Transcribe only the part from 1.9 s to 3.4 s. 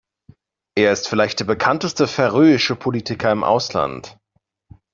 färöische Politiker